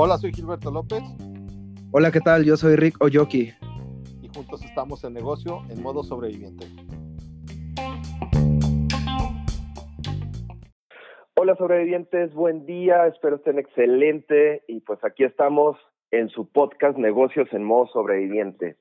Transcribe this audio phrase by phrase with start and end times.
[0.00, 1.02] Hola, soy Gilberto López.
[1.90, 2.44] Hola, ¿qué tal?
[2.44, 3.52] Yo soy Rick Oyoki.
[4.22, 6.66] Y juntos estamos en negocio en modo sobreviviente.
[11.34, 15.76] Hola sobrevivientes, buen día, espero estén excelente y pues aquí estamos
[16.10, 18.76] en su podcast Negocios en modo sobreviviente.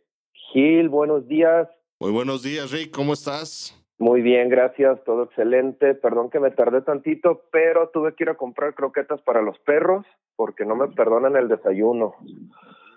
[0.51, 1.67] Gil, buenos días.
[1.99, 3.73] Muy buenos días, Rick, ¿cómo estás?
[3.99, 5.95] Muy bien, gracias, todo excelente.
[5.95, 10.05] Perdón que me tardé tantito, pero tuve que ir a comprar croquetas para los perros
[10.35, 12.13] porque no me perdonan el desayuno.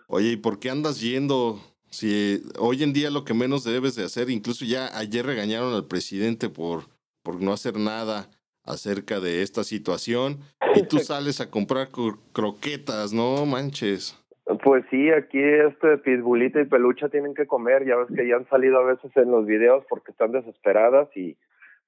[0.08, 1.58] Oye, ¿y por qué andas yendo?
[1.88, 5.86] Si hoy en día lo que menos debes de hacer, incluso ya ayer regañaron al
[5.86, 6.82] presidente por,
[7.22, 8.28] por no hacer nada
[8.62, 10.40] acerca de esta situación
[10.74, 11.88] y tú sales a comprar
[12.32, 14.19] croquetas, no manches.
[14.62, 18.48] Pues sí, aquí este pitbullita y pelucha tienen que comer, ya ves que ya han
[18.48, 21.36] salido a veces en los videos porque están desesperadas y,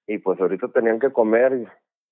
[0.07, 1.67] y pues ahorita tenían que comer,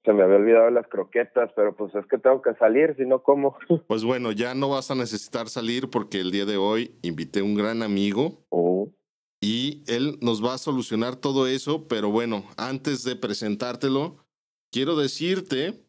[0.05, 3.23] se me había olvidado las croquetas, pero pues es que tengo que salir, si no
[3.23, 3.56] como.
[3.87, 7.45] Pues bueno, ya no vas a necesitar salir porque el día de hoy invité a
[7.45, 8.45] un gran amigo.
[8.48, 8.89] Oh.
[9.41, 14.17] Y él nos va a solucionar todo eso, pero bueno, antes de presentártelo,
[14.70, 15.81] quiero decirte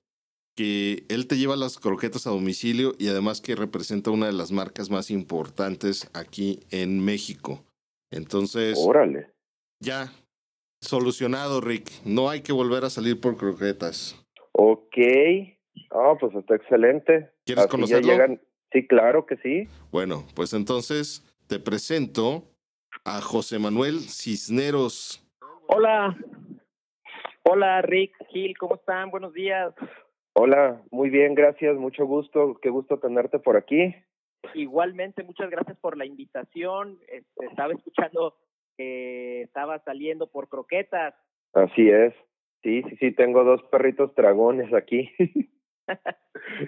[0.55, 4.51] que él te lleva las croquetas a domicilio y además que representa una de las
[4.51, 7.63] marcas más importantes aquí en México.
[8.11, 9.31] Entonces, órale.
[9.79, 10.11] Ya,
[10.81, 11.89] solucionado, Rick.
[12.05, 14.21] No hay que volver a salir por croquetas.
[14.51, 14.97] Ok.
[15.91, 17.31] Ah, pues está excelente.
[17.45, 18.11] ¿Quieres conocerlo?
[18.71, 19.67] Sí, claro que sí.
[19.91, 22.43] Bueno, pues entonces te presento
[23.03, 25.25] a José Manuel Cisneros.
[25.67, 26.17] Hola,
[27.43, 29.09] Hola Rick, Gil, ¿cómo están?
[29.09, 29.73] Buenos días.
[30.33, 33.93] Hola, muy bien, gracias, mucho gusto, qué gusto tenerte por aquí.
[34.53, 36.99] Igualmente, muchas gracias por la invitación.
[37.07, 38.37] Este, estaba escuchando
[38.77, 41.13] que estaba saliendo por croquetas.
[41.53, 42.13] Así es,
[42.63, 45.09] sí, sí, sí, tengo dos perritos dragones aquí.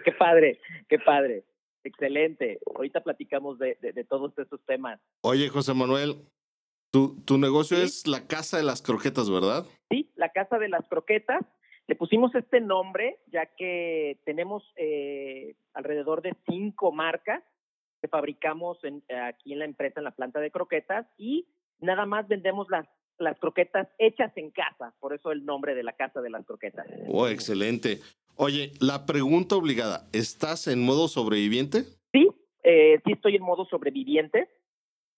[0.06, 1.46] qué padre, qué padre.
[1.86, 2.60] Excelente.
[2.76, 5.02] Ahorita platicamos de, de, todos estos temas.
[5.22, 6.16] Oye, José Manuel,
[6.92, 9.66] tu, tu negocio es la Casa de las Croquetas, ¿verdad?
[9.90, 11.42] Sí, la Casa de las Croquetas.
[11.94, 17.44] Le pusimos este nombre ya que tenemos eh, alrededor de cinco marcas
[18.02, 21.46] que fabricamos en, aquí en la empresa, en la planta de croquetas, y
[21.82, 22.88] nada más vendemos las,
[23.20, 26.88] las croquetas hechas en casa, por eso el nombre de la Casa de las Croquetas.
[27.10, 28.00] Oh, excelente.
[28.38, 31.84] Oye, la pregunta obligada, ¿estás en modo sobreviviente?
[32.12, 32.28] Sí,
[32.64, 34.50] eh, sí estoy en modo sobreviviente.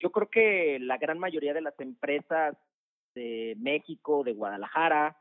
[0.01, 2.57] Yo creo que la gran mayoría de las empresas
[3.13, 5.15] de México, de Guadalajara,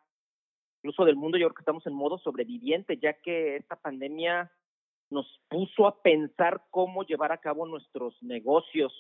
[0.85, 4.53] incluso del mundo, yo creo que estamos en modo sobreviviente, ya que esta pandemia
[5.09, 8.93] nos puso a pensar cómo llevar a cabo nuestros negocios.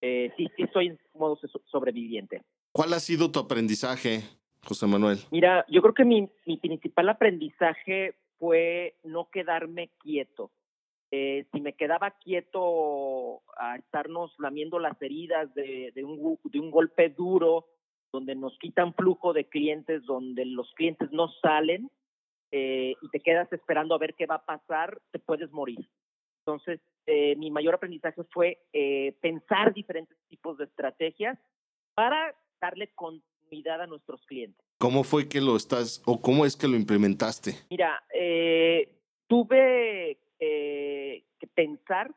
[0.00, 2.42] Eh, sí, sí, estoy en modo sobreviviente.
[2.72, 4.22] ¿Cuál ha sido tu aprendizaje,
[4.64, 5.18] José Manuel?
[5.30, 10.50] Mira, yo creo que mi, mi principal aprendizaje fue no quedarme quieto.
[11.12, 16.72] Eh, si me quedaba quieto a estarnos lamiendo las heridas de, de, un, de un
[16.72, 17.66] golpe duro,
[18.16, 21.90] donde nos quitan flujo de clientes, donde los clientes no salen
[22.50, 25.86] eh, y te quedas esperando a ver qué va a pasar, te puedes morir.
[26.40, 31.38] Entonces, eh, mi mayor aprendizaje fue eh, pensar diferentes tipos de estrategias
[31.94, 34.64] para darle continuidad a nuestros clientes.
[34.78, 37.52] ¿Cómo fue que lo estás o cómo es que lo implementaste?
[37.68, 38.02] Mira,
[39.26, 42.14] tuve que pensar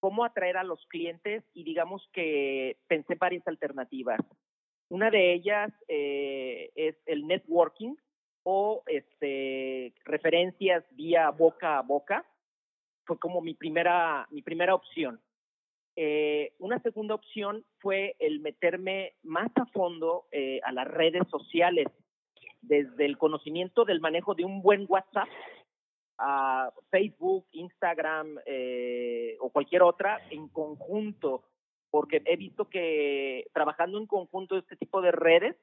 [0.00, 4.20] cómo atraer a los clientes y digamos que pensé varias alternativas.
[4.88, 7.96] Una de ellas eh, es el networking
[8.44, 12.24] o este, referencias vía boca a boca.
[13.04, 15.20] Fue como mi primera, mi primera opción.
[15.96, 21.86] Eh, una segunda opción fue el meterme más a fondo eh, a las redes sociales,
[22.60, 25.28] desde el conocimiento del manejo de un buen WhatsApp
[26.18, 28.38] a Facebook, Instagram
[29.40, 31.44] o cualquier otra en conjunto
[31.90, 35.56] porque he visto que trabajando en conjunto este tipo de redes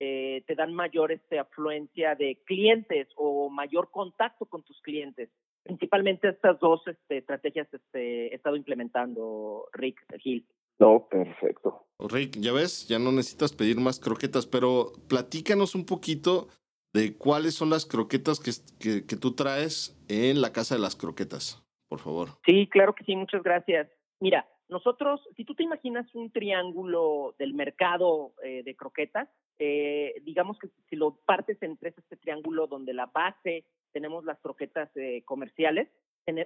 [0.00, 5.30] eh, te dan mayor este, afluencia de clientes o mayor contacto con tus clientes.
[5.62, 10.46] Principalmente estas dos este, estrategias este, he estado implementando, Rick Gil.
[10.78, 11.86] No, perfecto.
[11.98, 16.48] Rick, ya ves, ya no necesitas pedir más croquetas, pero platícanos un poquito
[16.92, 18.50] de cuáles son las croquetas que,
[18.80, 22.30] que, que tú traes en la casa de las croquetas, por favor.
[22.44, 23.88] Sí, claro que sí, muchas gracias.
[24.20, 29.28] Mira, nosotros, si tú te imaginas un triángulo del mercado eh, de croquetas,
[29.58, 34.40] eh, digamos que si lo partes en tres, este triángulo donde la base tenemos las
[34.40, 35.88] croquetas eh, comerciales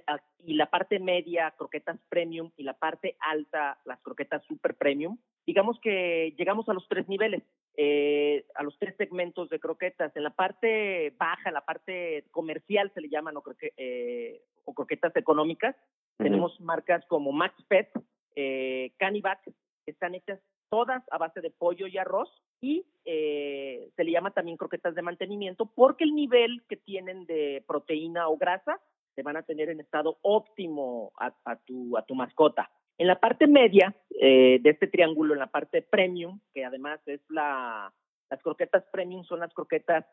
[0.07, 5.17] ah, y la parte media croquetas premium y la parte alta las croquetas super premium,
[5.47, 7.43] digamos que llegamos a los tres niveles.
[7.81, 10.13] eh, a los tres segmentos de croquetas.
[10.13, 15.77] En la parte baja, la parte comercial se le llaman croque, eh, o croquetas económicas,
[16.19, 17.89] tenemos marcas como Max Pet,
[18.35, 20.39] eh, Canivac, que están hechas
[20.69, 22.29] todas a base de pollo y arroz
[22.61, 27.63] y eh, se le llama también croquetas de mantenimiento porque el nivel que tienen de
[27.67, 28.79] proteína o grasa
[29.15, 32.69] se van a tener en estado óptimo a, a tu, a tu mascota.
[32.97, 37.21] En la parte media eh, de este triángulo, en la parte premium, que además es
[37.29, 37.91] la,
[38.29, 40.05] las croquetas premium son las croquetas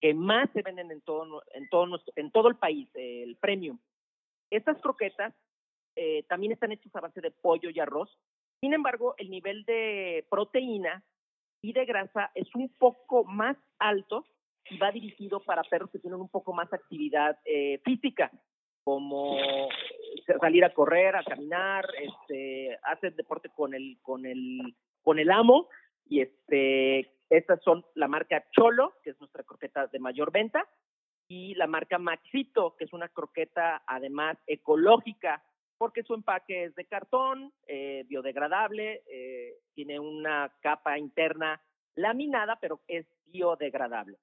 [0.00, 3.78] que más se venden en todo, en todo, nuestro, en todo el país, el premium.
[4.50, 5.34] Estas croquetas
[6.00, 8.08] eh, también están hechas a base de pollo y arroz.
[8.60, 11.02] Sin embargo, el nivel de proteína
[11.60, 14.24] y de grasa es un poco más alto
[14.70, 18.30] y va dirigido para perros que tienen un poco más actividad eh, física,
[18.84, 19.36] como
[20.40, 25.68] salir a correr, a caminar, este, hacer deporte con el, con el, con el amo,
[26.06, 30.64] y este, estas son la marca Cholo, que es nuestra croqueta de mayor venta,
[31.28, 35.42] y la marca Maxito, que es una croqueta además ecológica,
[35.78, 41.62] porque su empaque es de cartón, eh, biodegradable, eh, tiene una capa interna
[41.94, 44.18] laminada, pero es biodegradable.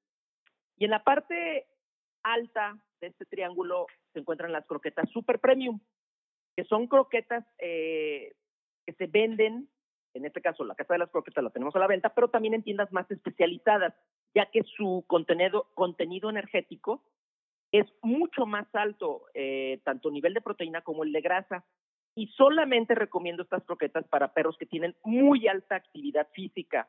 [0.77, 1.65] Y en la parte
[2.23, 5.79] alta de este triángulo se encuentran las croquetas super premium,
[6.55, 8.33] que son croquetas eh,
[8.85, 9.69] que se venden,
[10.13, 12.53] en este caso la casa de las croquetas la tenemos a la venta, pero también
[12.53, 13.93] en tiendas más especializadas,
[14.33, 17.01] ya que su contenido, contenido energético
[17.71, 21.65] es mucho más alto, eh, tanto nivel de proteína como el de grasa.
[22.15, 26.87] Y solamente recomiendo estas croquetas para perros que tienen muy alta actividad física.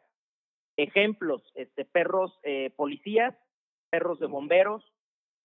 [0.76, 3.34] Ejemplos, este, perros eh, policías,
[3.90, 4.84] perros de bomberos,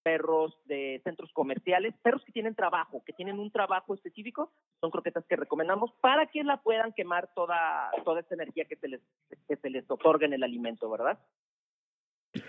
[0.03, 5.25] perros de centros comerciales, perros que tienen trabajo, que tienen un trabajo específico, son croquetas
[5.25, 9.01] que recomendamos para que la puedan quemar toda, toda esa energía que se les,
[9.47, 11.19] que se les otorga en el alimento, ¿verdad?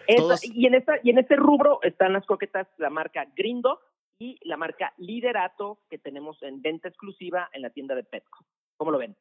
[0.06, 3.81] Esa, y, en esta, y en este rubro están las croquetas, la marca Grindo
[4.19, 8.44] y la marca Liderato que tenemos en venta exclusiva en la tienda de Petco.
[8.76, 9.17] ¿Cómo lo ven?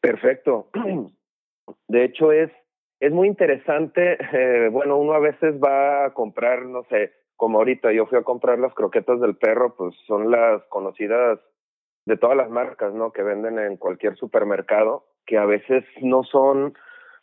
[0.00, 0.70] Perfecto.
[1.86, 2.50] De hecho, es,
[3.00, 4.18] es muy interesante.
[4.32, 8.24] Eh, bueno, uno a veces va a comprar, no sé, como ahorita yo fui a
[8.24, 11.38] comprar las croquetas del perro, pues son las conocidas
[12.04, 13.12] de todas las marcas, ¿no?
[13.12, 16.74] Que venden en cualquier supermercado, que a veces no son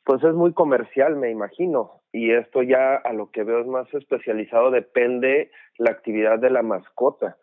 [0.10, 2.02] pues es muy comercial, me imagino.
[2.12, 6.64] Y esto ya a lo que veo es más especializado, depende la actividad de la
[6.64, 7.38] mascota.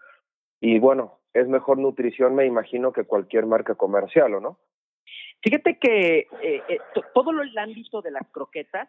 [0.60, 4.58] Y bueno, es mejor nutrición, me imagino, que cualquier marca comercial, ¿o no?
[5.44, 6.80] Fíjate que eh, eh,
[7.14, 8.88] todo el ámbito de las croquetas,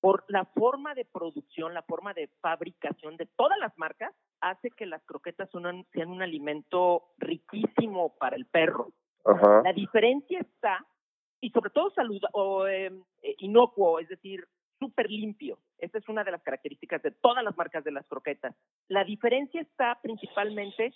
[0.00, 4.86] por la forma de producción, la forma de fabricación de todas las marcas, hace que
[4.86, 8.92] las croquetas sean, sean un alimento riquísimo para el perro.
[9.24, 9.62] Ajá.
[9.64, 10.86] La diferencia está
[11.40, 12.90] y sobre todo salud o eh,
[13.38, 14.44] inocuo, es decir,
[14.78, 15.58] súper limpio.
[15.78, 18.54] Esa es una de las características de todas las marcas de las croquetas.
[18.88, 20.92] La diferencia está principalmente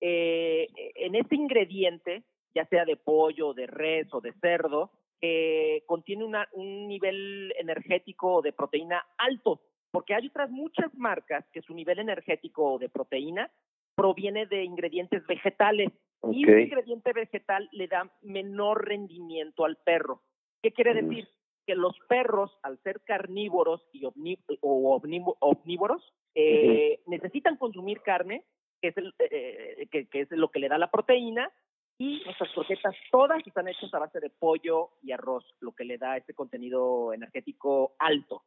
[0.00, 2.24] eh, en ese ingrediente,
[2.54, 8.52] ya sea de pollo, de res o de cerdo, que contiene un nivel energético de
[8.52, 13.50] proteína alto, porque hay otras muchas marcas que su nivel energético de proteína
[13.94, 15.92] proviene de ingredientes vegetales
[16.28, 16.40] Okay.
[16.40, 20.22] y un ingrediente vegetal le da menor rendimiento al perro.
[20.62, 21.08] ¿Qué quiere Mm.
[21.08, 21.28] decir?
[21.66, 28.44] Que los perros, al ser carnívoros y omní o omní- omnívoros, eh, necesitan consumir carne,
[28.82, 31.50] que es, el, eh, que, que es lo que le da la proteína,
[31.96, 35.96] y nuestras croquetas todas están hechas a base de pollo y arroz, lo que le
[35.96, 38.42] da ese contenido energético alto.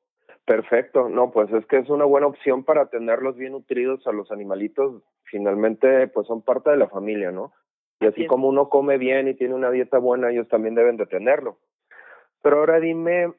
[0.45, 4.29] Perfecto, no, pues es que es una buena opción para tenerlos bien nutridos a los
[4.31, 5.01] animalitos.
[5.23, 7.53] Finalmente, pues son parte de la familia, ¿no?
[7.99, 11.07] Y así como uno come bien y tiene una dieta buena, ellos también deben de
[11.07, 11.57] tenerlo.
[12.43, 13.33] Pero ahora dime,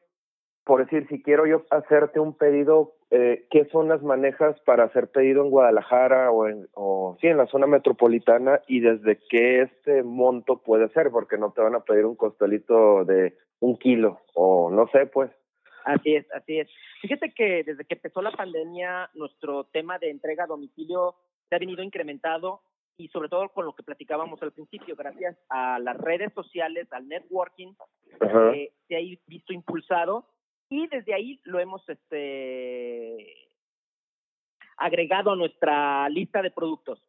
[0.65, 5.09] por decir, si quiero yo hacerte un pedido, eh, ¿qué son las manejas para hacer
[5.09, 10.03] pedido en Guadalajara o, en, o sí, en la zona metropolitana y desde qué este
[10.03, 11.09] monto puede ser?
[11.09, 15.31] Porque no te van a pedir un costelito de un kilo o no sé, pues.
[15.85, 16.69] Así es, así es.
[17.01, 21.15] Fíjate que desde que empezó la pandemia, nuestro tema de entrega a domicilio
[21.47, 22.61] se ha venido incrementado
[22.99, 27.07] y sobre todo con lo que platicábamos al principio, gracias a las redes sociales, al
[27.07, 27.73] networking,
[28.53, 30.27] eh, se ha visto impulsado
[30.67, 33.47] y desde ahí lo hemos este
[34.75, 37.01] agregado a nuestra lista de productos.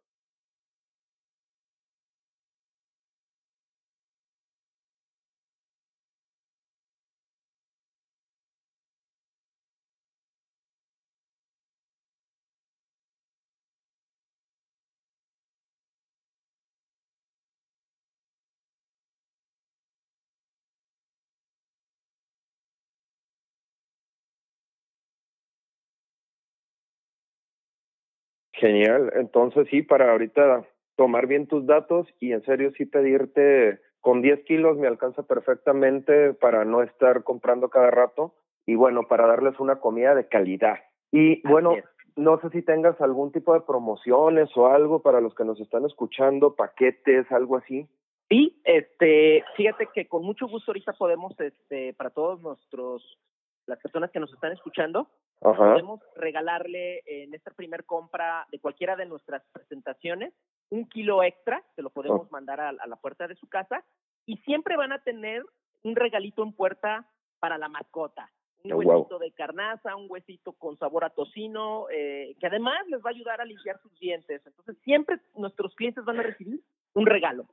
[28.60, 29.10] Genial.
[29.14, 34.44] Entonces sí, para ahorita tomar bien tus datos y en serio sí pedirte con 10
[34.44, 38.34] kilos me alcanza perfectamente para no estar comprando cada rato
[38.66, 40.78] y bueno, para darles una comida de calidad.
[41.10, 41.74] Y bueno,
[42.16, 45.86] no sé si tengas algún tipo de promociones o algo para los que nos están
[45.86, 47.88] escuchando, paquetes, algo así.
[48.28, 53.18] Sí, este, fíjate que con mucho gusto ahorita podemos, este, para todos nuestros,
[53.66, 55.08] las personas que nos están escuchando,
[55.40, 60.35] podemos regalarle en esta primer compra de cualquiera de nuestras presentaciones
[60.70, 62.28] un kilo extra, se lo podemos oh.
[62.30, 63.85] mandar a, la puerta de su casa
[64.25, 65.44] y siempre van a tener
[65.82, 67.09] un regalito en puerta
[67.40, 68.30] para la mascota.
[68.62, 73.00] Un oh, huesito de carnaza, un huesito con sabor a tocino, eh, que además les
[73.00, 74.42] va a ayudar a limpiar sus dientes.
[74.47, 76.61] Entonces, siempre nuestros clientes van a recibir
[76.94, 77.47] un regalo.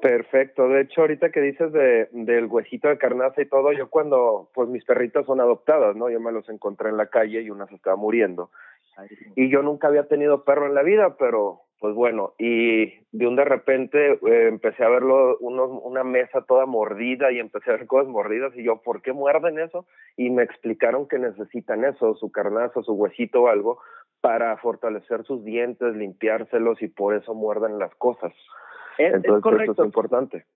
[0.00, 0.68] Perfecto.
[0.68, 4.68] De hecho, ahorita que dices de, del huesito de carnaza y todo, yo cuando, pues
[4.68, 6.10] mis perritas son adoptadas, ¿no?
[6.10, 8.50] Yo me los encontré en la calle y una se estaba muriendo.
[9.34, 13.36] Y yo nunca había tenido perro en la vida, pero pues bueno, y de un
[13.36, 17.86] de repente eh, empecé a verlo, uno, una mesa toda mordida y empecé a ver
[17.86, 19.86] cosas mordidas y yo, ¿por qué muerden eso?
[20.16, 23.80] Y me explicaron que necesitan eso, su carnaza, su huesito o algo,
[24.22, 28.32] para fortalecer sus dientes, limpiárselos y por eso muerden las cosas.
[28.98, 29.72] Entonces, correcto.
[29.72, 30.46] esto es importante.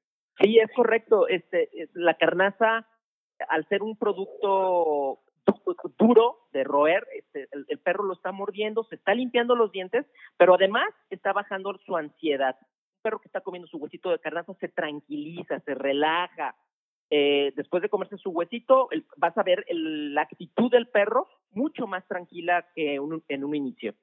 [0.40, 1.28] Sí, es correcto.
[1.28, 2.87] Este, la carnaza,
[3.49, 5.21] al ser un producto
[5.99, 10.54] duro de roer, este, el, perro lo está mordiendo, se está limpiando los dientes, pero
[10.54, 12.57] además está bajando su ansiedad.
[12.61, 16.54] Un perro que está comiendo su huesito de carnaza se tranquiliza, se relaja.
[17.11, 22.07] Eh, después de comerse su huesito, vas a ver la actitud del perro mucho más
[22.07, 22.97] tranquila que
[23.28, 23.95] en un inicio.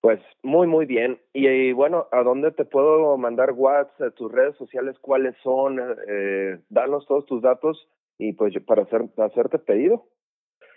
[0.00, 1.18] Pues muy, muy bien.
[1.32, 5.80] Y, bueno, ¿a dónde te puedo mandar WhatsApp, tus redes sociales, cuáles son?
[6.08, 7.88] Eh, danos todos tus datos
[8.18, 10.06] y pues para hacer, hacerte pedido.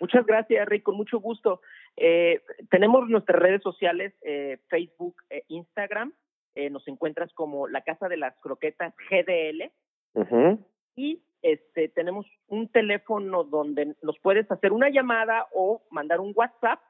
[0.00, 1.60] Muchas gracias, Rick, con mucho gusto.
[1.96, 6.14] Eh, tenemos nuestras redes sociales, eh, Facebook, e Instagram.
[6.54, 9.70] Eh, nos encuentras como la Casa de las Croquetas GDL.
[10.96, 16.80] Y este, tenemos un teléfono donde nos puedes hacer una llamada o mandar un WhatsApp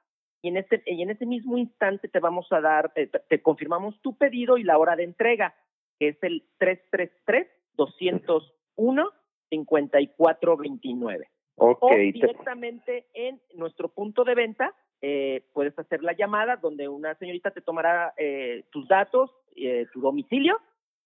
[0.43, 4.01] y en este y en ese mismo instante te vamos a dar te, te confirmamos
[4.01, 5.55] tu pedido y la hora de entrega
[5.99, 9.11] que es el 333 201
[9.51, 17.15] 5429 o directamente en nuestro punto de venta eh, puedes hacer la llamada donde una
[17.15, 20.61] señorita te tomará eh, tus datos, eh, tu domicilio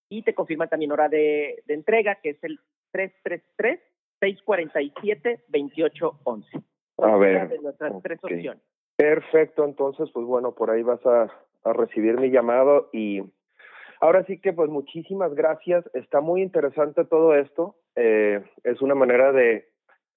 [0.09, 2.59] y te confirma también hora de, entrega que es el
[4.21, 6.65] 333-647-2811.
[6.99, 7.49] A ver.
[7.49, 8.63] De nuestras tres opciones.
[8.97, 11.31] Perfecto, entonces pues bueno, por ahí vas a,
[11.73, 13.23] recibir mi llamado y
[13.99, 19.67] ahora sí que pues muchísimas gracias, está muy interesante todo esto, es una manera de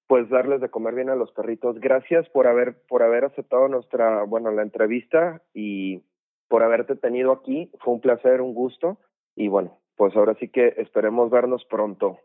[0.07, 1.79] pues darles de comer bien a los perritos.
[1.79, 6.01] Gracias por haber por haber aceptado nuestra, bueno, la entrevista y
[6.47, 7.69] por haberte tenido aquí.
[7.81, 8.97] Fue un placer, un gusto
[9.35, 12.19] y bueno, pues ahora sí que esperemos vernos pronto.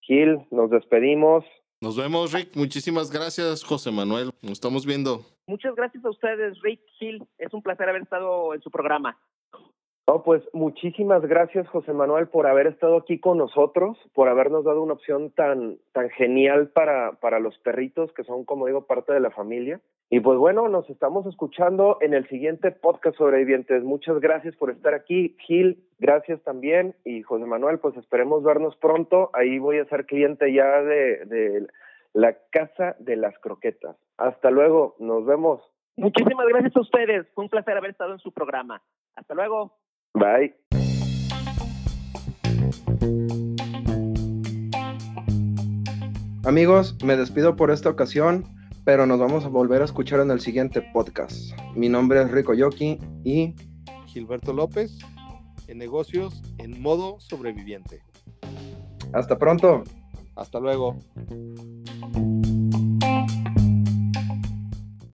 [0.00, 1.44] Gil, nos despedimos.
[1.80, 2.56] Nos vemos, Rick.
[2.56, 4.30] Muchísimas gracias, José Manuel.
[4.40, 5.26] Nos estamos viendo.
[5.46, 7.22] Muchas gracias a ustedes, Rick, Gil.
[7.38, 9.18] Es un placer haber estado en su programa.
[10.08, 14.80] Oh, pues muchísimas gracias, José Manuel, por haber estado aquí con nosotros, por habernos dado
[14.80, 19.18] una opción tan, tan genial para, para los perritos que son, como digo, parte de
[19.18, 19.80] la familia.
[20.08, 23.82] Y pues bueno, nos estamos escuchando en el siguiente podcast sobrevivientes.
[23.82, 25.36] Muchas gracias por estar aquí.
[25.40, 26.94] Gil, gracias también.
[27.04, 29.30] Y José Manuel, pues esperemos vernos pronto.
[29.32, 31.66] Ahí voy a ser cliente ya de, de
[32.12, 33.96] la Casa de las Croquetas.
[34.18, 35.60] Hasta luego, nos vemos.
[35.96, 37.26] Muchísimas gracias a ustedes.
[37.34, 38.80] Fue un placer haber estado en su programa.
[39.16, 39.72] Hasta luego.
[40.16, 40.54] Bye.
[46.44, 48.44] Amigos, me despido por esta ocasión,
[48.84, 51.52] pero nos vamos a volver a escuchar en el siguiente podcast.
[51.74, 53.54] Mi nombre es Rico Yoki y
[54.06, 54.98] Gilberto López,
[55.68, 58.00] en negocios en modo sobreviviente.
[59.12, 59.84] Hasta pronto.
[60.34, 60.96] Hasta luego.